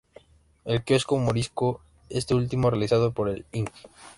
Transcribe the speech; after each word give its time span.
El 0.65 0.81
kiosco 0.83 1.15
morisco, 1.19 1.79
este 2.09 2.33
último 2.33 2.71
realizado 2.71 3.11
por 3.13 3.29
el 3.29 3.45
Ing. 3.51 3.69